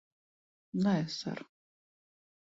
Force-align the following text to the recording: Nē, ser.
Nē, 0.85 0.93
ser. 1.15 1.43